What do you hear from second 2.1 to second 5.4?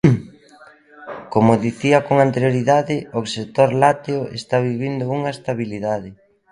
anterioridade, o sector lácteo está vivindo unha